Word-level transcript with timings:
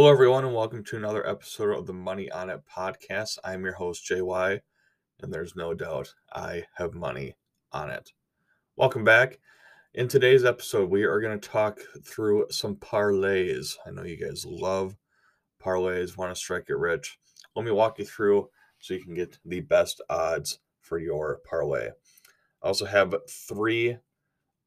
Hello, 0.00 0.10
everyone, 0.10 0.46
and 0.46 0.54
welcome 0.54 0.82
to 0.82 0.96
another 0.96 1.28
episode 1.28 1.76
of 1.76 1.84
the 1.84 1.92
Money 1.92 2.30
on 2.30 2.48
It 2.48 2.62
podcast. 2.66 3.36
I'm 3.44 3.62
your 3.64 3.74
host, 3.74 4.10
JY, 4.10 4.58
and 5.20 5.30
there's 5.30 5.54
no 5.54 5.74
doubt 5.74 6.14
I 6.32 6.64
have 6.76 6.94
money 6.94 7.36
on 7.70 7.90
it. 7.90 8.10
Welcome 8.76 9.04
back. 9.04 9.40
In 9.92 10.08
today's 10.08 10.42
episode, 10.42 10.88
we 10.88 11.02
are 11.02 11.20
going 11.20 11.38
to 11.38 11.48
talk 11.48 11.80
through 12.02 12.46
some 12.48 12.76
parlays. 12.76 13.76
I 13.86 13.90
know 13.90 14.04
you 14.04 14.16
guys 14.16 14.46
love 14.46 14.96
parlays, 15.62 16.16
want 16.16 16.34
to 16.34 16.40
strike 16.40 16.70
it 16.70 16.78
rich. 16.78 17.18
Let 17.54 17.66
me 17.66 17.70
walk 17.70 17.98
you 17.98 18.06
through 18.06 18.48
so 18.78 18.94
you 18.94 19.04
can 19.04 19.12
get 19.12 19.38
the 19.44 19.60
best 19.60 20.00
odds 20.08 20.60
for 20.80 20.98
your 20.98 21.40
parlay. 21.44 21.88
I 22.62 22.66
also 22.66 22.86
have 22.86 23.14
three 23.28 23.98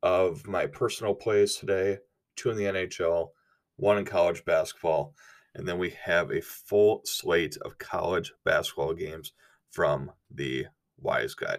of 0.04 0.46
my 0.46 0.68
personal 0.68 1.16
plays 1.16 1.56
today 1.56 1.98
two 2.36 2.52
in 2.52 2.58
the 2.58 2.66
NHL 2.66 3.30
one 3.78 3.98
in 3.98 4.06
college 4.06 4.46
basketball, 4.46 5.14
and 5.56 5.68
then 5.68 5.78
we 5.78 5.92
have 6.06 6.32
a 6.32 6.42
full 6.42 7.02
slate 7.06 7.58
of 7.58 7.78
college 7.78 8.34
basketball 8.44 8.94
games 8.94 9.34
from 9.72 10.12
the 10.30 10.68
Wise 11.00 11.34
Guy. 11.34 11.58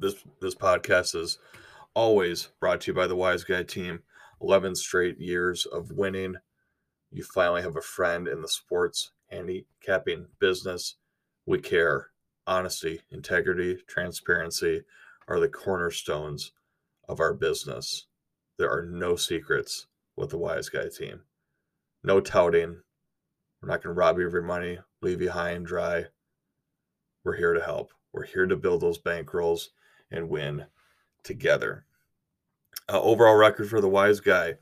This 0.00 0.14
this 0.40 0.54
podcast 0.54 1.14
is 1.14 1.38
always 1.94 2.50
brought 2.60 2.82
to 2.82 2.90
you 2.90 2.94
by 2.94 3.06
the 3.06 3.16
Wise 3.16 3.44
Guy 3.44 3.62
team. 3.62 4.00
11 4.40 4.76
straight 4.76 5.18
years 5.18 5.66
of 5.66 5.90
winning. 5.90 6.36
You 7.10 7.24
finally 7.24 7.62
have 7.62 7.76
a 7.76 7.80
friend 7.80 8.28
in 8.28 8.42
the 8.42 8.48
sports 8.48 9.10
handicapping 9.30 10.26
business. 10.38 10.96
We 11.46 11.60
care. 11.60 12.10
Honesty, 12.46 13.00
integrity, 13.10 13.78
transparency 13.86 14.82
are 15.26 15.40
the 15.40 15.48
cornerstones 15.48 16.52
of 17.08 17.20
our 17.20 17.34
business. 17.34 18.06
There 18.58 18.70
are 18.70 18.86
no 18.86 19.16
secrets 19.16 19.86
with 20.18 20.30
the 20.30 20.38
Wise 20.38 20.68
Guy 20.68 20.88
team. 20.88 21.22
No 22.02 22.20
touting. 22.20 22.82
We're 23.60 23.68
not 23.68 23.82
going 23.82 23.94
to 23.94 23.98
rob 23.98 24.18
you 24.18 24.26
of 24.26 24.32
your 24.32 24.42
money, 24.42 24.78
leave 25.00 25.20
you 25.20 25.30
high 25.30 25.50
and 25.50 25.66
dry. 25.66 26.06
We're 27.24 27.36
here 27.36 27.54
to 27.54 27.60
help. 27.60 27.92
We're 28.12 28.26
here 28.26 28.46
to 28.46 28.56
build 28.56 28.80
those 28.80 28.98
bankrolls 28.98 29.68
and 30.10 30.28
win 30.28 30.66
together. 31.22 31.84
Uh, 32.88 33.00
overall 33.00 33.34
record 33.34 33.68
for 33.68 33.80
the 33.80 33.88
Wise 33.88 34.20
Guy 34.20 34.54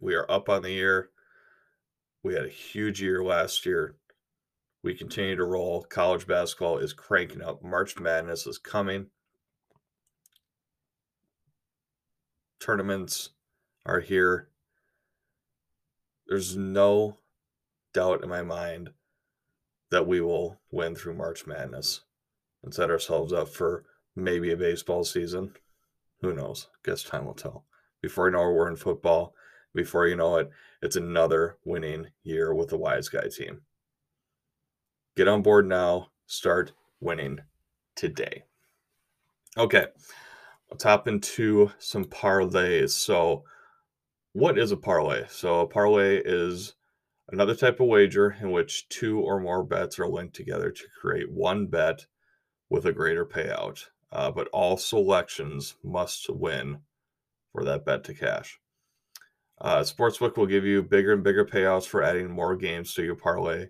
We 0.00 0.14
are 0.14 0.30
up 0.30 0.48
on 0.48 0.62
the 0.62 0.72
year. 0.72 1.10
We 2.22 2.32
had 2.32 2.46
a 2.46 2.48
huge 2.48 3.02
year 3.02 3.22
last 3.22 3.66
year. 3.66 3.96
We 4.82 4.94
continue 4.94 5.36
to 5.36 5.44
roll. 5.44 5.82
College 5.82 6.26
basketball 6.26 6.78
is 6.78 6.92
cranking 6.92 7.42
up. 7.42 7.62
March 7.62 7.98
Madness 7.98 8.46
is 8.46 8.58
coming. 8.58 9.06
Tournaments 12.58 13.30
are 13.86 14.00
here. 14.00 14.48
There's 16.26 16.56
no 16.56 17.18
doubt 17.92 18.22
in 18.22 18.28
my 18.28 18.42
mind 18.42 18.90
that 19.90 20.06
we 20.06 20.20
will 20.20 20.60
win 20.70 20.94
through 20.94 21.14
March 21.14 21.46
Madness 21.46 22.00
and 22.64 22.74
set 22.74 22.90
ourselves 22.90 23.32
up 23.32 23.48
for 23.48 23.84
maybe 24.16 24.50
a 24.50 24.56
baseball 24.56 25.04
season. 25.04 25.52
Who 26.22 26.32
knows? 26.32 26.68
Guess 26.84 27.04
time 27.04 27.26
will 27.26 27.34
tell. 27.34 27.66
Before 28.00 28.26
you 28.26 28.32
know 28.32 28.48
it, 28.48 28.54
we're 28.54 28.70
in 28.70 28.76
football. 28.76 29.34
Before 29.74 30.06
you 30.06 30.16
know 30.16 30.36
it, 30.36 30.50
it's 30.80 30.96
another 30.96 31.58
winning 31.64 32.08
year 32.24 32.54
with 32.54 32.68
the 32.68 32.76
Wise 32.76 33.08
Guy 33.08 33.28
team. 33.28 33.62
Get 35.14 35.28
on 35.28 35.42
board 35.42 35.68
now. 35.68 36.08
Start 36.26 36.72
winning 37.00 37.40
today. 37.94 38.44
Okay, 39.58 39.86
let's 40.70 40.84
hop 40.84 41.06
into 41.06 41.70
some 41.78 42.06
parlays. 42.06 42.90
So, 42.90 43.44
what 44.32 44.58
is 44.58 44.72
a 44.72 44.76
parlay? 44.76 45.24
So, 45.28 45.60
a 45.60 45.66
parlay 45.66 46.22
is 46.24 46.74
another 47.28 47.54
type 47.54 47.78
of 47.80 47.88
wager 47.88 48.36
in 48.40 48.52
which 48.52 48.88
two 48.88 49.20
or 49.20 49.38
more 49.38 49.62
bets 49.62 49.98
are 49.98 50.08
linked 50.08 50.34
together 50.34 50.70
to 50.70 50.84
create 50.98 51.30
one 51.30 51.66
bet 51.66 52.06
with 52.70 52.86
a 52.86 52.92
greater 52.92 53.26
payout. 53.26 53.84
Uh, 54.10 54.30
but 54.30 54.48
all 54.48 54.78
selections 54.78 55.74
must 55.84 56.30
win 56.30 56.78
for 57.52 57.64
that 57.64 57.84
bet 57.84 58.04
to 58.04 58.14
cash. 58.14 58.58
Uh, 59.60 59.80
Sportsbook 59.80 60.38
will 60.38 60.46
give 60.46 60.64
you 60.64 60.82
bigger 60.82 61.12
and 61.12 61.22
bigger 61.22 61.44
payouts 61.44 61.86
for 61.86 62.02
adding 62.02 62.30
more 62.30 62.56
games 62.56 62.94
to 62.94 63.04
your 63.04 63.14
parlay 63.14 63.68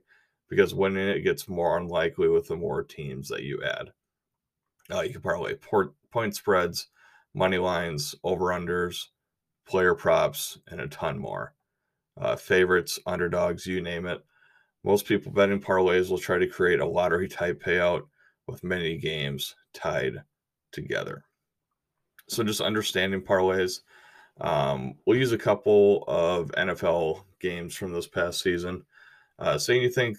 because 0.52 0.74
winning 0.74 1.08
it 1.08 1.22
gets 1.22 1.48
more 1.48 1.78
unlikely 1.78 2.28
with 2.28 2.46
the 2.46 2.54
more 2.54 2.82
teams 2.82 3.26
that 3.26 3.42
you 3.42 3.62
add. 3.64 3.90
Uh, 4.92 5.00
you 5.00 5.10
can 5.10 5.22
parlay 5.22 5.54
port, 5.54 5.94
point 6.10 6.36
spreads, 6.36 6.88
money 7.32 7.56
lines, 7.56 8.14
over 8.22 8.46
unders, 8.46 9.06
player 9.66 9.94
props, 9.94 10.58
and 10.68 10.78
a 10.78 10.88
ton 10.88 11.18
more. 11.18 11.54
Uh, 12.20 12.36
favorites, 12.36 12.98
underdogs, 13.06 13.66
you 13.66 13.80
name 13.80 14.04
it. 14.04 14.22
Most 14.84 15.06
people 15.06 15.32
betting 15.32 15.58
parlays 15.58 16.10
will 16.10 16.18
try 16.18 16.36
to 16.36 16.46
create 16.46 16.80
a 16.80 16.86
lottery 16.86 17.28
type 17.28 17.62
payout 17.64 18.02
with 18.46 18.62
many 18.62 18.98
games 18.98 19.54
tied 19.72 20.22
together. 20.70 21.24
So, 22.28 22.44
just 22.44 22.60
understanding 22.60 23.22
parlays. 23.22 23.80
Um, 24.38 24.96
we'll 25.06 25.16
use 25.16 25.32
a 25.32 25.38
couple 25.38 26.04
of 26.08 26.50
NFL 26.52 27.24
games 27.40 27.74
from 27.74 27.94
this 27.94 28.06
past 28.06 28.42
season. 28.42 28.84
Uh, 29.38 29.56
saying 29.56 29.80
you 29.80 29.90
think 29.90 30.18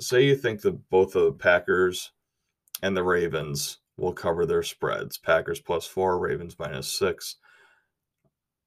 say 0.00 0.22
you 0.24 0.36
think 0.36 0.62
that 0.62 0.90
both 0.90 1.12
the 1.12 1.32
Packers 1.32 2.12
and 2.82 2.96
the 2.96 3.02
Ravens 3.02 3.78
will 3.96 4.12
cover 4.12 4.46
their 4.46 4.62
spreads. 4.62 5.18
Packers 5.18 5.60
plus 5.60 5.86
four, 5.86 6.18
Ravens 6.18 6.56
minus 6.58 6.88
six 6.88 7.36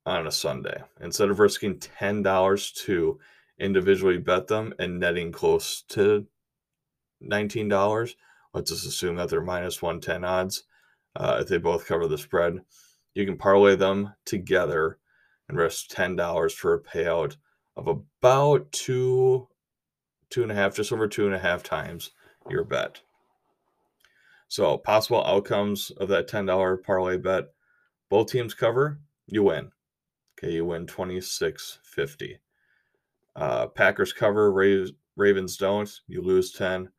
on 0.05 0.27
a 0.27 0.31
Sunday. 0.31 0.81
Instead 0.99 1.29
of 1.29 1.39
risking 1.39 1.75
$10 1.75 2.73
to 2.85 3.19
individually 3.59 4.17
bet 4.17 4.47
them 4.47 4.73
and 4.79 4.99
netting 4.99 5.31
close 5.31 5.83
to 5.89 6.25
$19, 7.23 8.16
let's 8.53 8.72
just 8.72 8.85
assume 8.85 9.16
that 9.16 9.29
they're 9.29 9.41
minus 9.41 9.81
110 9.81 10.25
odds. 10.25 10.63
Uh, 11.16 11.39
if 11.41 11.47
they 11.47 11.57
both 11.57 11.85
cover 11.85 12.07
the 12.07 12.17
spread, 12.17 12.59
you 13.13 13.25
can 13.25 13.37
parlay 13.37 13.75
them 13.75 14.13
together 14.25 14.97
and 15.49 15.57
risk 15.57 15.89
$10 15.89 16.51
for 16.53 16.73
a 16.73 16.81
payout 16.81 17.35
of 17.75 17.87
about 17.87 18.72
two 18.72 19.47
two 20.31 20.43
and 20.43 20.51
a 20.51 20.55
half, 20.55 20.75
just 20.75 20.91
over 20.91 21.07
two 21.07 21.28
and 21.28 21.35
a 21.35 21.39
half 21.39 21.61
times 21.61 22.11
your 22.49 22.63
bet. 22.63 23.01
So, 24.47 24.78
possible 24.78 25.23
outcomes 25.25 25.91
of 25.91 26.09
that 26.09 26.28
$10 26.28 26.83
parlay 26.83 27.17
bet 27.17 27.45
both 28.09 28.31
teams 28.31 28.53
cover, 28.53 28.99
you 29.28 29.43
win. 29.43 29.72
Okay, 30.37 30.53
you 30.53 30.66
win 30.66 30.85
26.50. 30.85 32.37
Uh, 33.35 33.67
Packers 33.67 34.11
cover, 34.11 34.51
Ravens 35.16 35.55
don't, 35.55 36.01
you 36.07 36.22
lose 36.22 36.51
10. 36.51 36.89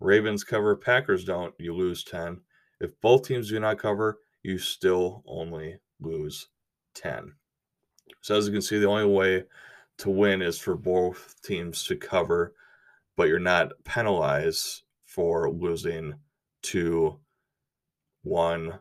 Ravens 0.00 0.44
cover, 0.44 0.76
Packers 0.76 1.24
don't, 1.24 1.54
you 1.58 1.74
lose 1.74 2.04
10. 2.04 2.40
If 2.80 3.00
both 3.00 3.26
teams 3.26 3.48
do 3.48 3.58
not 3.58 3.78
cover, 3.78 4.18
you 4.42 4.58
still 4.58 5.24
only 5.26 5.78
lose 6.00 6.48
10. 6.94 7.32
So, 8.20 8.36
as 8.36 8.46
you 8.46 8.52
can 8.52 8.62
see, 8.62 8.78
the 8.78 8.88
only 8.88 9.06
way 9.06 9.44
to 9.98 10.10
win 10.10 10.42
is 10.42 10.58
for 10.58 10.76
both 10.76 11.34
teams 11.42 11.84
to 11.84 11.96
cover 11.96 12.54
but 13.18 13.28
you're 13.28 13.40
not 13.40 13.72
penalized 13.84 14.84
for 15.04 15.50
losing 15.50 16.14
to 16.62 17.18
one 18.22 18.78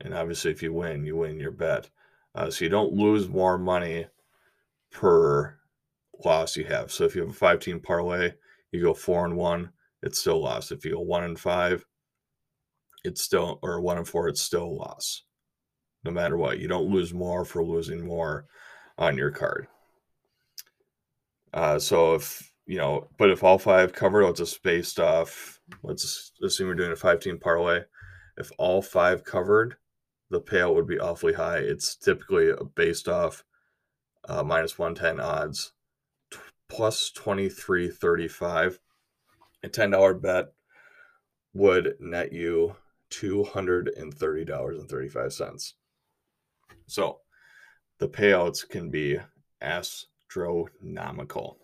And 0.00 0.14
obviously, 0.14 0.50
if 0.50 0.62
you 0.62 0.72
win, 0.72 1.04
you 1.04 1.16
win 1.16 1.40
your 1.40 1.50
bet. 1.52 1.90
Uh, 2.34 2.50
so 2.50 2.64
you 2.64 2.70
don't 2.70 2.92
lose 2.92 3.28
more 3.28 3.58
money 3.58 4.06
per 4.90 5.58
loss 6.24 6.56
you 6.56 6.64
have. 6.64 6.92
So 6.92 7.04
if 7.04 7.14
you 7.14 7.22
have 7.22 7.30
a 7.30 7.34
five 7.34 7.60
team 7.60 7.80
parlay, 7.80 8.32
you 8.72 8.82
go 8.82 8.94
four 8.94 9.24
and 9.24 9.36
one, 9.36 9.70
it's 10.02 10.18
still 10.18 10.42
loss. 10.42 10.72
If 10.72 10.84
you 10.84 10.92
go 10.92 11.00
one 11.00 11.24
and 11.24 11.38
five, 11.38 11.84
it's 13.04 13.22
still, 13.22 13.58
or 13.62 13.80
one 13.80 13.98
and 13.98 14.08
four, 14.08 14.28
it's 14.28 14.42
still 14.42 14.76
loss. 14.76 15.22
No 16.04 16.10
matter 16.10 16.36
what, 16.36 16.58
you 16.58 16.68
don't 16.68 16.90
lose 16.90 17.14
more 17.14 17.44
for 17.44 17.64
losing 17.64 18.06
more 18.06 18.46
on 18.98 19.16
your 19.16 19.30
card. 19.30 19.68
Uh, 21.52 21.78
so 21.78 22.14
if 22.14 22.53
you 22.66 22.78
know, 22.78 23.08
but 23.18 23.30
if 23.30 23.44
all 23.44 23.58
five 23.58 23.92
cover, 23.92 24.22
it's 24.22 24.40
just 24.40 24.62
based 24.62 24.98
off. 24.98 25.60
Let's 25.82 26.32
assume 26.42 26.68
we're 26.68 26.74
doing 26.74 26.92
a 26.92 26.96
five 26.96 27.20
team 27.20 27.38
parlay. 27.38 27.82
If 28.36 28.50
all 28.58 28.82
five 28.82 29.24
covered, 29.24 29.76
the 30.30 30.40
payout 30.40 30.74
would 30.74 30.86
be 30.86 30.98
awfully 30.98 31.34
high. 31.34 31.58
It's 31.58 31.94
typically 31.94 32.52
based 32.74 33.08
off 33.08 33.44
uh, 34.28 34.42
minus 34.42 34.78
110 34.78 35.20
odds, 35.20 35.72
t- 36.30 36.38
plus 36.68 37.12
23.35. 37.16 38.78
A 39.62 39.68
$10 39.68 40.20
bet 40.20 40.46
would 41.54 41.94
net 42.00 42.32
you 42.32 42.76
$230.35. 43.10 45.72
So 46.86 47.20
the 47.98 48.08
payouts 48.08 48.68
can 48.68 48.90
be 48.90 49.18
astronomical. 49.60 51.58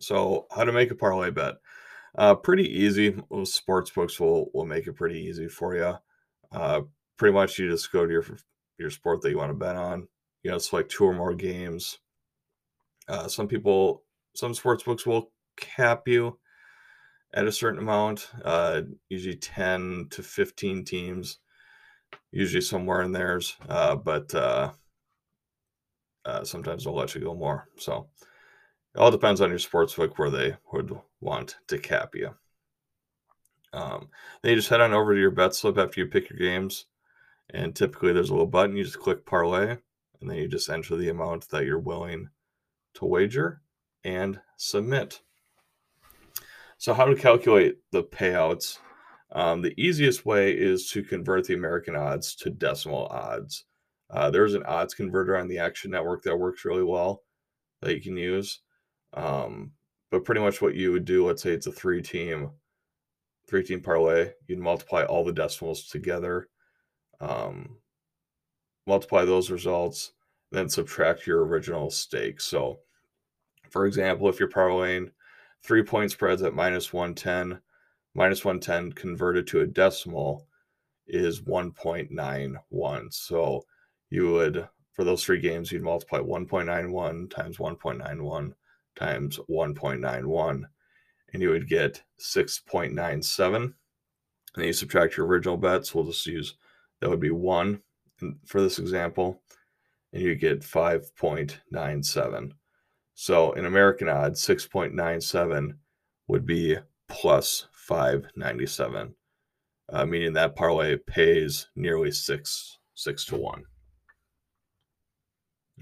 So, 0.00 0.46
how 0.54 0.64
to 0.64 0.72
make 0.72 0.90
a 0.90 0.94
parlay 0.94 1.30
bet? 1.30 1.54
Uh, 2.16 2.34
pretty 2.34 2.64
easy. 2.64 3.16
Sports 3.44 3.90
books 3.90 4.18
will 4.18 4.50
will 4.54 4.66
make 4.66 4.86
it 4.86 4.94
pretty 4.94 5.20
easy 5.20 5.48
for 5.48 5.76
you. 5.76 5.94
Uh, 6.52 6.82
pretty 7.16 7.34
much, 7.34 7.58
you 7.58 7.70
just 7.70 7.92
go 7.92 8.06
to 8.06 8.12
your 8.12 8.24
your 8.78 8.90
sport 8.90 9.22
that 9.22 9.30
you 9.30 9.38
want 9.38 9.50
to 9.50 9.54
bet 9.54 9.76
on. 9.76 10.08
You 10.42 10.50
know, 10.50 10.56
it's 10.56 10.72
like 10.72 10.88
two 10.88 11.04
or 11.04 11.14
more 11.14 11.34
games. 11.34 11.98
Uh, 13.08 13.28
some 13.28 13.48
people, 13.48 14.04
some 14.34 14.54
sports 14.54 14.82
books 14.82 15.06
will 15.06 15.32
cap 15.56 16.08
you 16.08 16.38
at 17.34 17.46
a 17.46 17.52
certain 17.52 17.78
amount. 17.80 18.30
Uh, 18.44 18.82
usually 19.08 19.36
ten 19.36 20.06
to 20.10 20.22
fifteen 20.22 20.84
teams. 20.84 21.38
Usually 22.30 22.60
somewhere 22.60 23.02
in 23.02 23.12
theirs, 23.12 23.56
uh, 23.68 23.96
but 23.96 24.32
uh, 24.34 24.72
uh, 26.24 26.44
sometimes 26.44 26.84
they'll 26.84 26.94
let 26.94 27.14
you 27.14 27.20
go 27.20 27.34
more. 27.34 27.68
So 27.78 28.08
it 28.96 29.00
all 29.00 29.10
depends 29.10 29.42
on 29.42 29.50
your 29.50 29.58
sportsbook 29.58 30.14
where 30.16 30.30
they 30.30 30.56
would 30.72 30.90
want 31.20 31.56
to 31.68 31.76
cap 31.76 32.14
you. 32.14 32.34
Um, 33.74 34.08
then 34.40 34.52
you 34.52 34.56
just 34.56 34.70
head 34.70 34.80
on 34.80 34.94
over 34.94 35.12
to 35.12 35.20
your 35.20 35.30
bet 35.30 35.54
slip 35.54 35.76
after 35.76 36.00
you 36.00 36.06
pick 36.06 36.30
your 36.30 36.38
games. 36.38 36.86
And 37.50 37.76
typically 37.76 38.14
there's 38.14 38.30
a 38.30 38.32
little 38.32 38.46
button. 38.46 38.74
You 38.74 38.84
just 38.84 38.98
click 38.98 39.26
parlay 39.26 39.76
and 40.20 40.30
then 40.30 40.38
you 40.38 40.48
just 40.48 40.70
enter 40.70 40.96
the 40.96 41.10
amount 41.10 41.50
that 41.50 41.66
you're 41.66 41.78
willing 41.78 42.30
to 42.94 43.04
wager 43.04 43.60
and 44.02 44.40
submit. 44.56 45.20
So, 46.78 46.94
how 46.94 47.04
to 47.04 47.14
calculate 47.14 47.76
the 47.92 48.02
payouts? 48.02 48.78
Um, 49.30 49.60
the 49.60 49.78
easiest 49.78 50.24
way 50.24 50.52
is 50.52 50.90
to 50.92 51.02
convert 51.02 51.46
the 51.46 51.54
American 51.54 51.96
odds 51.96 52.34
to 52.36 52.48
decimal 52.48 53.08
odds. 53.08 53.64
Uh, 54.08 54.30
there's 54.30 54.54
an 54.54 54.62
odds 54.62 54.94
converter 54.94 55.36
on 55.36 55.48
the 55.48 55.58
Action 55.58 55.90
Network 55.90 56.22
that 56.22 56.38
works 56.38 56.64
really 56.64 56.84
well 56.84 57.24
that 57.82 57.94
you 57.94 58.00
can 58.00 58.16
use. 58.16 58.60
Um, 59.16 59.72
but 60.10 60.24
pretty 60.24 60.40
much 60.40 60.62
what 60.62 60.74
you 60.74 60.92
would 60.92 61.04
do, 61.04 61.26
let's 61.26 61.42
say 61.42 61.50
it's 61.50 61.66
a 61.66 61.72
three 61.72 62.02
team, 62.02 62.50
three 63.48 63.64
team 63.64 63.80
parlay, 63.80 64.32
you'd 64.46 64.58
multiply 64.58 65.04
all 65.04 65.24
the 65.24 65.32
decimals 65.32 65.88
together, 65.88 66.48
um, 67.20 67.78
multiply 68.86 69.24
those 69.24 69.50
results, 69.50 70.12
then 70.52 70.68
subtract 70.68 71.26
your 71.26 71.44
original 71.44 71.90
stake. 71.90 72.40
So, 72.40 72.78
for 73.70 73.86
example, 73.86 74.28
if 74.28 74.38
you're 74.38 74.48
parlaying 74.48 75.10
three 75.62 75.82
point 75.82 76.12
spreads 76.12 76.42
at 76.42 76.54
minus 76.54 76.92
110, 76.92 77.60
minus 78.14 78.44
110 78.44 78.92
converted 78.92 79.46
to 79.48 79.60
a 79.60 79.66
decimal 79.66 80.46
is 81.06 81.40
1.91. 81.40 83.12
So 83.12 83.64
you 84.10 84.32
would, 84.32 84.68
for 84.92 85.04
those 85.04 85.24
three 85.24 85.40
games, 85.40 85.72
you'd 85.72 85.82
multiply 85.82 86.20
1.91 86.20 87.30
times 87.30 87.56
1.91 87.58 88.52
times 88.96 89.38
1.91 89.50 90.62
and 91.32 91.42
you 91.42 91.50
would 91.50 91.68
get 91.68 92.02
6.97 92.20 93.74
and 94.56 94.64
you 94.64 94.72
subtract 94.72 95.16
your 95.16 95.26
original 95.26 95.56
bet. 95.56 95.86
So 95.86 95.98
we'll 95.98 96.12
just 96.12 96.26
use 96.26 96.54
that 97.00 97.10
would 97.10 97.20
be 97.20 97.30
1 97.30 97.80
for 98.46 98.60
this 98.60 98.78
example 98.78 99.42
and 100.12 100.22
you 100.22 100.34
get 100.34 100.60
5.97 100.60 102.52
so 103.14 103.52
in 103.52 103.66
american 103.66 104.08
odds 104.08 104.40
6.97 104.46 105.76
would 106.28 106.46
be 106.46 106.78
plus 107.08 107.66
597 107.72 109.14
uh, 109.92 110.04
meaning 110.04 110.32
that 110.32 110.56
parlay 110.56 110.96
pays 110.96 111.68
nearly 111.76 112.10
six 112.10 112.78
six 112.94 113.24
to 113.26 113.36
one. 113.36 113.64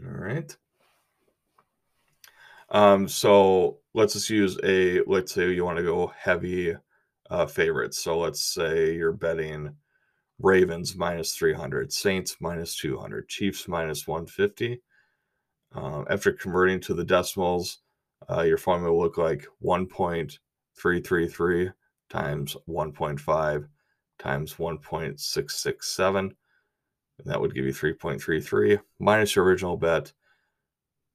All 0.05 0.11
right 0.11 0.55
um, 2.75 3.09
so 3.09 3.79
let's 3.95 4.13
just 4.15 4.29
use 4.29 4.59
a 4.65 5.01
let's 5.07 5.33
say 5.33 5.53
you 5.53 5.65
want 5.65 5.79
to 5.79 5.85
go 5.85 6.13
heavy 6.19 6.75
uh, 7.31 7.47
favorites. 7.47 7.99
So 7.99 8.19
let's 8.19 8.45
say 8.45 8.95
you're 8.95 9.13
betting 9.13 9.77
Ravens 10.41 10.97
minus 10.97 11.37
300, 11.37 11.93
Saints 11.93 12.37
minus 12.41 12.77
200, 12.77 13.29
Chiefs 13.29 13.69
minus 13.69 14.09
150. 14.09 14.83
Um, 15.73 16.05
after 16.11 16.33
converting 16.33 16.81
to 16.81 16.95
the 16.95 17.05
decimals, 17.05 17.79
uh, 18.29 18.43
your 18.43 18.59
formula 18.59 18.93
will 18.93 19.03
look 19.03 19.19
like 19.19 19.47
1.333 19.63 21.73
times 22.11 22.57
1.5 22.69 23.69
times 24.19 24.55
1.667. 24.55 26.19
And 26.19 26.35
that 27.27 27.41
would 27.41 27.55
give 27.55 27.65
you 27.65 27.73
3.33 27.73 28.81
minus 28.99 29.37
your 29.37 29.45
original 29.45 29.77
bet, 29.77 30.13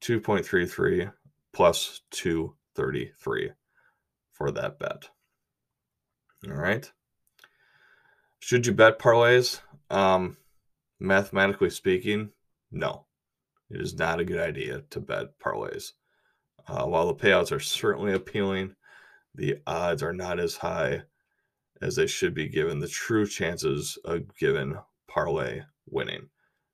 2.33 0.02 1.12
plus 1.54 2.02
233 2.12 3.52
for 4.32 4.52
that 4.52 4.80
bet. 4.80 5.10
All 6.48 6.56
right. 6.56 6.92
Should 8.40 8.66
you 8.66 8.74
bet 8.74 9.00
parlays? 9.00 9.60
Um, 9.90 10.38
mathematically 11.00 11.70
speaking, 11.70 12.32
no. 12.72 13.06
It 13.70 13.82
is 13.82 13.98
not 13.98 14.20
a 14.20 14.26
good 14.26 14.40
idea 14.40 14.84
to 14.90 15.00
bet 15.00 15.38
parlays. 15.40 15.92
Uh, 16.68 16.86
while 16.86 17.08
the 17.08 17.16
payouts 17.16 17.52
are 17.52 17.60
certainly 17.60 18.14
appealing, 18.14 18.76
the 19.36 19.58
odds 19.68 20.02
are 20.02 20.14
not 20.14 20.40
as 20.40 20.56
high 20.56 21.04
as 21.82 21.96
they 21.96 22.08
should 22.08 22.34
be 22.34 22.48
given 22.48 22.80
the 22.80 22.88
true 22.88 23.26
chances 23.28 23.98
of 24.06 24.36
given 24.38 24.78
parlay 25.08 25.62
winning. 25.88 26.30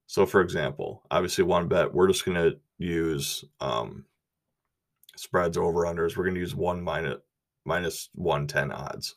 So, 0.07 0.25
for 0.25 0.41
example, 0.41 1.03
obviously, 1.09 1.43
one 1.43 1.67
bet, 1.67 1.93
we're 1.93 2.07
just 2.07 2.25
going 2.25 2.37
to 2.37 2.59
use 2.77 3.43
um, 3.59 4.05
spreads 5.15 5.57
over 5.57 5.81
unders, 5.81 6.15
we're 6.15 6.23
going 6.23 6.35
to 6.35 6.39
use 6.39 6.55
one 6.55 6.81
minus 6.81 7.17
minus 7.65 8.09
110 8.13 8.71
odds. 8.71 9.15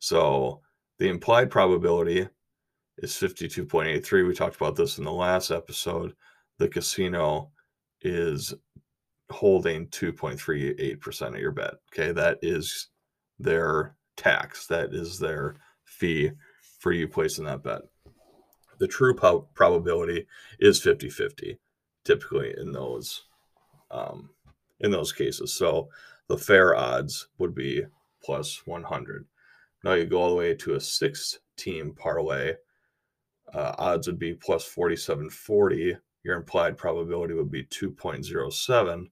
So 0.00 0.60
the 0.98 1.08
implied 1.08 1.50
probability 1.50 2.28
is 2.98 3.12
52.83. 3.12 4.26
We 4.26 4.34
talked 4.34 4.56
about 4.56 4.76
this 4.76 4.98
in 4.98 5.04
the 5.04 5.12
last 5.12 5.50
episode. 5.50 6.14
The 6.58 6.68
casino 6.68 7.50
is 8.02 8.52
holding 9.30 9.86
2.38% 9.88 11.28
of 11.28 11.38
your 11.38 11.52
bet. 11.52 11.74
Okay, 11.92 12.12
that 12.12 12.38
is 12.42 12.88
their 13.38 13.94
tax, 14.16 14.66
that 14.66 14.92
is 14.92 15.18
their 15.18 15.56
fee 15.84 16.32
for 16.80 16.92
you 16.92 17.08
placing 17.08 17.44
that 17.44 17.62
bet. 17.62 17.82
The 18.78 18.88
true 18.88 19.14
po- 19.14 19.48
probability 19.54 20.26
is 20.58 20.80
50 20.80 21.10
50, 21.10 21.58
typically 22.04 22.54
in 22.58 22.72
those 22.72 23.22
um, 23.90 24.30
in 24.80 24.90
those 24.90 25.12
cases. 25.12 25.54
So 25.54 25.88
the 26.28 26.38
fair 26.38 26.76
odds 26.76 27.28
would 27.38 27.54
be 27.54 27.84
plus 28.22 28.66
100. 28.66 29.24
Now 29.84 29.94
you 29.94 30.04
go 30.06 30.20
all 30.20 30.30
the 30.30 30.36
way 30.36 30.54
to 30.54 30.74
a 30.74 30.80
six 30.80 31.38
team 31.56 31.94
parlay. 31.94 32.54
Uh, 33.52 33.74
odds 33.78 34.06
would 34.06 34.18
be 34.18 34.34
plus 34.34 34.64
4740. 34.64 35.96
Your 36.22 36.36
implied 36.36 36.76
probability 36.76 37.32
would 37.34 37.50
be 37.50 37.64
2.07. 37.64 39.10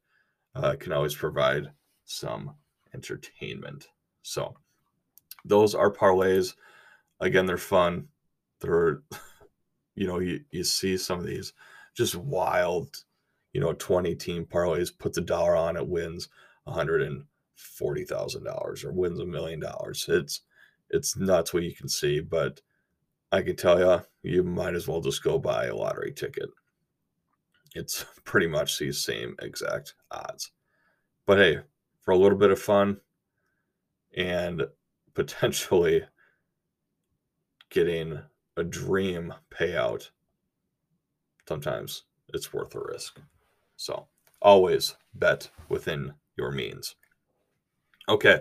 Uh, 0.54 0.74
can 0.78 0.92
always 0.92 1.14
provide 1.14 1.70
some 2.04 2.54
entertainment. 2.92 3.88
So, 4.22 4.54
those 5.44 5.74
are 5.74 5.90
parlays. 5.90 6.54
Again, 7.20 7.46
they're 7.46 7.56
fun. 7.56 8.08
They're, 8.60 9.02
you 9.94 10.06
know, 10.06 10.18
you, 10.18 10.40
you 10.50 10.62
see 10.62 10.96
some 10.98 11.18
of 11.18 11.26
these 11.26 11.54
just 11.96 12.16
wild, 12.16 13.04
you 13.52 13.60
know, 13.60 13.74
20 13.74 14.14
team 14.14 14.46
parlays, 14.46 14.96
puts 14.96 15.18
a 15.18 15.20
dollar 15.20 15.56
on 15.56 15.76
it, 15.76 15.86
wins 15.86 16.28
$140,000 16.66 18.84
or 18.84 18.92
wins 18.92 19.20
a 19.20 19.26
million 19.26 19.60
dollars. 19.60 20.06
It's, 20.08 20.40
it's 20.90 21.16
nuts 21.16 21.52
what 21.52 21.62
you 21.62 21.74
can 21.74 21.88
see, 21.88 22.20
but 22.20 22.60
I 23.30 23.42
can 23.42 23.56
tell 23.56 23.78
you, 23.78 24.02
you 24.22 24.42
might 24.42 24.74
as 24.74 24.86
well 24.86 25.00
just 25.00 25.22
go 25.22 25.38
buy 25.38 25.66
a 25.66 25.76
lottery 25.76 26.12
ticket. 26.12 26.50
It's 27.74 28.04
pretty 28.24 28.46
much 28.46 28.78
the 28.78 28.92
same 28.92 29.36
exact 29.40 29.94
odds. 30.10 30.52
But 31.26 31.38
hey, 31.38 31.60
for 32.00 32.12
a 32.12 32.18
little 32.18 32.38
bit 32.38 32.50
of 32.50 32.60
fun 32.60 33.00
and 34.16 34.66
potentially 35.14 36.04
getting 37.70 38.20
a 38.56 38.64
dream 38.64 39.32
payout, 39.50 40.10
sometimes 41.48 42.04
it's 42.34 42.52
worth 42.52 42.70
the 42.70 42.80
risk. 42.80 43.18
So 43.82 44.06
always 44.40 44.94
bet 45.12 45.50
within 45.68 46.14
your 46.36 46.52
means. 46.52 46.94
Okay. 48.08 48.40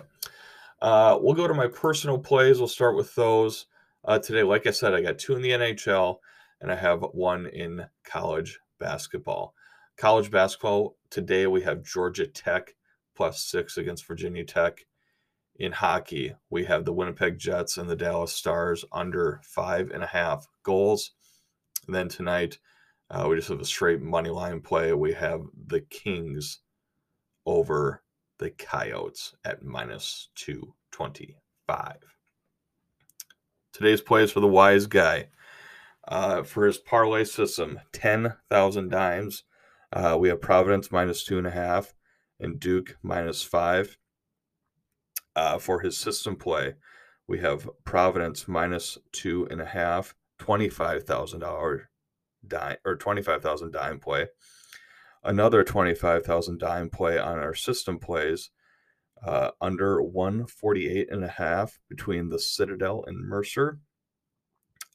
Uh, 0.79 1.17
we'll 1.19 1.33
go 1.33 1.47
to 1.47 1.53
my 1.55 1.65
personal 1.65 2.19
plays. 2.19 2.59
We'll 2.59 2.67
start 2.67 2.95
with 2.95 3.15
those 3.15 3.65
uh, 4.05 4.19
today. 4.19 4.43
Like 4.43 4.67
I 4.67 4.71
said, 4.71 4.93
I 4.93 5.01
got 5.01 5.17
two 5.17 5.35
in 5.35 5.41
the 5.41 5.49
NHL 5.49 6.17
and 6.61 6.71
I 6.71 6.75
have 6.75 7.01
one 7.13 7.47
in 7.47 7.87
college 8.03 8.59
basketball. 8.79 9.55
College 9.97 10.29
basketball 10.29 10.95
today 11.09 11.47
we 11.47 11.63
have 11.63 11.81
Georgia 11.81 12.27
Tech 12.27 12.75
plus 13.15 13.43
six 13.43 13.77
against 13.77 14.05
Virginia 14.05 14.43
Tech. 14.43 14.85
In 15.55 15.71
hockey, 15.71 16.35
we 16.51 16.65
have 16.65 16.85
the 16.85 16.93
Winnipeg 16.93 17.39
Jets 17.39 17.77
and 17.77 17.89
the 17.89 17.95
Dallas 17.95 18.31
Stars 18.31 18.85
under 18.91 19.41
five 19.43 19.89
and 19.89 20.03
a 20.03 20.07
half 20.07 20.47
goals. 20.61 21.13
And 21.87 21.95
then 21.95 22.09
tonight, 22.09 22.59
uh, 23.11 23.27
we 23.27 23.35
just 23.35 23.49
have 23.49 23.59
a 23.59 23.65
straight 23.65 24.01
money 24.01 24.29
line 24.29 24.61
play. 24.61 24.93
We 24.93 25.11
have 25.13 25.41
the 25.67 25.81
Kings 25.81 26.59
over 27.45 28.03
the 28.39 28.51
Coyotes 28.51 29.35
at 29.43 29.63
minus 29.63 30.29
225. 30.35 31.95
Today's 33.73 34.01
play 34.01 34.23
is 34.23 34.31
for 34.31 34.39
the 34.39 34.47
wise 34.47 34.87
guy. 34.87 35.27
Uh, 36.07 36.41
for 36.43 36.65
his 36.65 36.77
parlay 36.77 37.25
system, 37.25 37.79
10,000 37.91 38.89
dimes. 38.89 39.43
Uh, 39.91 40.17
we 40.19 40.29
have 40.29 40.41
Providence 40.41 40.91
minus 40.91 41.23
two 41.23 41.37
and 41.37 41.45
a 41.45 41.51
half 41.51 41.93
and 42.39 42.59
Duke 42.59 42.97
minus 43.03 43.43
five. 43.43 43.97
Uh, 45.35 45.57
for 45.57 45.81
his 45.81 45.97
system 45.97 46.35
play, 46.37 46.75
we 47.27 47.39
have 47.39 47.69
Providence 47.83 48.47
minus 48.47 48.97
two 49.11 49.47
and 49.51 49.61
a 49.61 49.65
half, 49.65 50.15
$25,000 50.39 51.87
dime 52.47 52.77
or 52.85 52.95
25,000 52.95 53.71
dime 53.71 53.99
play 53.99 54.27
another 55.23 55.63
25,000 55.63 56.59
dime 56.59 56.89
play 56.89 57.17
on 57.17 57.39
our 57.39 57.53
system 57.53 57.99
plays 57.99 58.49
uh, 59.25 59.51
under 59.59 60.01
148 60.01 61.11
and 61.11 61.23
a 61.23 61.27
half 61.27 61.79
between 61.89 62.29
the 62.29 62.39
Citadel 62.39 63.03
and 63.05 63.27
Mercer. 63.27 63.79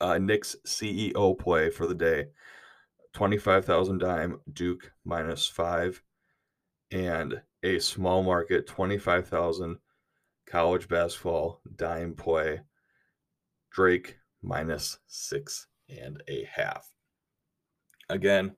Uh, 0.00 0.19
Nick's 0.19 0.57
CEO 0.67 1.38
play 1.38 1.71
for 1.71 1.87
the 1.87 1.95
day 1.95 2.26
25,000 3.15 3.99
dime 3.99 4.41
Duke 4.53 4.93
minus 5.05 5.47
five 5.47 6.03
and 6.91 7.41
a 7.62 7.79
small 7.79 8.23
market 8.23 8.67
25,000 8.67 9.79
college 10.47 10.88
basketball 10.88 11.61
dime 11.75 12.15
play 12.15 12.61
Drake 13.71 14.19
minus 14.43 14.99
six 15.07 15.67
and 15.88 16.23
a 16.29 16.45
half. 16.45 16.96
Again, 18.09 18.57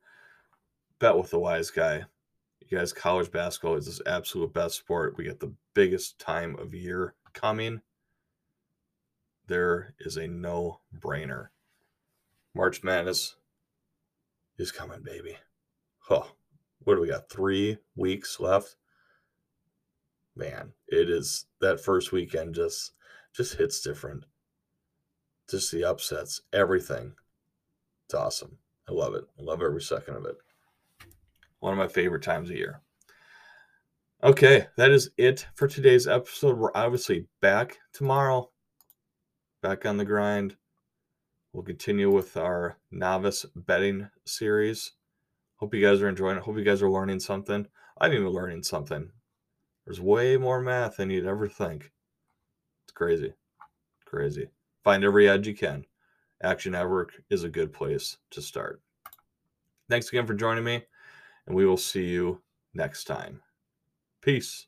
bet 0.99 1.17
with 1.17 1.31
the 1.31 1.39
wise 1.39 1.71
guy. 1.71 2.05
You 2.61 2.79
guys, 2.79 2.93
college 2.93 3.31
basketball 3.31 3.77
is 3.77 3.87
this 3.87 4.03
absolute 4.07 4.53
best 4.53 4.77
sport. 4.77 5.17
We 5.17 5.25
get 5.25 5.41
the 5.41 5.55
biggest 5.75 6.19
time 6.19 6.57
of 6.59 6.75
year 6.75 7.15
coming. 7.33 7.81
There 9.47 9.95
is 10.01 10.19
a 10.19 10.27
no 10.27 10.81
brainer. 10.95 11.49
March 12.55 12.83
Madness 12.83 13.37
is 14.59 14.73
coming, 14.73 15.03
baby. 15.03 15.39
Oh, 16.11 16.31
what 16.81 16.97
do 16.97 17.01
we 17.01 17.09
got? 17.09 17.31
Three 17.31 17.79
weeks 17.97 18.41
left. 18.41 18.77
Man, 20.37 20.73
it 20.89 21.09
is 21.09 21.47
that 21.61 21.81
first 21.81 22.13
weekend 22.13 22.55
just 22.55 22.93
just 23.35 23.55
hits 23.57 23.81
different. 23.81 24.25
Just 25.49 25.73
the 25.73 25.85
upsets, 25.85 26.43
everything. 26.53 27.15
It's 28.07 28.15
awesome. 28.15 28.59
I 28.89 28.93
love 28.93 29.15
it. 29.15 29.25
I 29.39 29.43
love 29.43 29.63
every 29.63 29.83
second 29.83 30.17
of 30.17 30.25
it. 30.25 30.37
One 31.61 31.73
of 31.73 31.79
my 31.79 31.89
favorite 31.89 32.23
times 32.23 32.51
of 32.51 32.57
year. 32.57 32.81
Okay, 34.23 34.67
that 34.77 34.91
is 34.91 35.11
it 35.17 35.47
for 35.55 35.69
today's 35.69 36.09
episode. 36.09 36.59
We're 36.59 36.73
obviously 36.75 37.27
back 37.41 37.79
tomorrow, 37.93 38.51
back 39.63 39.87
on 39.87 39.97
the 39.97 40.05
grind. 40.05 40.57
We'll 41.53 41.63
continue 41.63 42.11
with 42.11 42.37
our 42.37 42.79
novice 42.91 43.45
betting 43.55 44.09
series. 44.27 44.93
Hope 45.57 45.75
you 45.75 45.81
guys 45.81 46.03
are 46.03 46.09
enjoying 46.09 46.37
it. 46.37 46.43
Hope 46.43 46.57
you 46.57 46.65
guys 46.65 46.83
are 46.83 46.91
learning 46.91 47.21
something. 47.21 47.67
I'm 48.01 48.13
even 48.13 48.29
learning 48.29 48.63
something. 48.63 49.11
There's 49.85 50.01
way 50.01 50.37
more 50.37 50.61
math 50.61 50.97
than 50.97 51.11
you'd 51.11 51.27
ever 51.27 51.49
think. 51.49 51.91
It's 52.85 52.93
crazy. 52.93 53.35
Crazy. 54.05 54.49
Find 54.85 55.05
every 55.05 55.29
edge 55.29 55.47
you 55.47 55.55
can. 55.55 55.85
Action 56.43 56.73
Network 56.73 57.15
is 57.31 57.45
a 57.45 57.49
good 57.49 57.73
place 57.73 58.19
to 58.31 58.43
start. 58.43 58.81
Thanks 59.89 60.09
again 60.09 60.27
for 60.27 60.35
joining 60.35 60.65
me 60.65 60.85
and 61.47 61.57
we 61.57 61.67
will 61.67 61.77
see 61.77 62.07
you 62.07 62.41
next 62.75 63.05
time. 63.05 63.41
Peace. 64.21 64.67